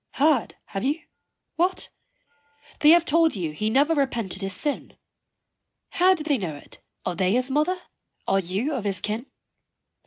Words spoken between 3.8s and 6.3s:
repented his sin. How do